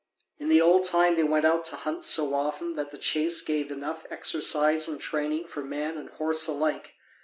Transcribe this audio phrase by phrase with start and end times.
[0.39, 3.69] In the old time they went out to hunt so often that the chase gave
[3.71, 6.95] enough exercise and training for man and horse alike.